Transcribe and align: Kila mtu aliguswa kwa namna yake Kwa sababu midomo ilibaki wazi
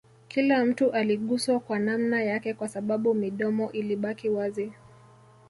Kila 0.27 0.65
mtu 0.65 0.91
aliguswa 0.91 1.59
kwa 1.59 1.79
namna 1.79 2.23
yake 2.23 2.53
Kwa 2.53 2.67
sababu 2.67 3.13
midomo 3.13 3.71
ilibaki 3.71 4.29
wazi 4.29 4.71